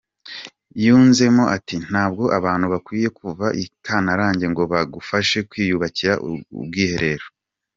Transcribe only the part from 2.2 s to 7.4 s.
abantu bakwiye kuva ikantarange ngo bagufashe kwiyubakira ubwiherero.